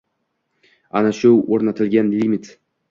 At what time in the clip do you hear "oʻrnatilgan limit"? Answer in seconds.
1.59-2.55